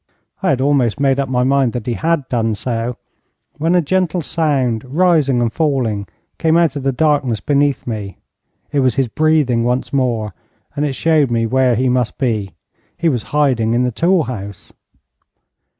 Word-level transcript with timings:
I 0.41 0.49
had 0.49 0.61
almost 0.61 0.99
made 0.99 1.19
up 1.19 1.29
my 1.29 1.43
mind 1.43 1.73
that 1.73 1.85
he 1.85 1.93
had 1.93 2.27
done 2.27 2.55
so, 2.55 2.97
when 3.59 3.75
a 3.75 3.83
gentle 3.83 4.21
sound 4.23 4.83
rising 4.83 5.39
and 5.43 5.53
falling 5.53 6.07
came 6.39 6.57
out 6.57 6.75
of 6.75 6.81
the 6.81 6.91
darkness 6.91 7.39
beneath 7.39 7.85
me. 7.85 8.17
It 8.71 8.79
was 8.79 8.95
his 8.95 9.07
breathing 9.07 9.63
once 9.63 9.93
more, 9.93 10.33
and 10.75 10.85
it 10.87 10.93
showed 10.93 11.29
me 11.29 11.45
where 11.45 11.75
he 11.75 11.87
must 11.87 12.17
be. 12.17 12.55
He 12.97 13.09
was 13.09 13.21
hiding 13.29 13.75
in 13.75 13.83
the 13.83 13.91
tool 13.91 14.23
house. 14.23 14.73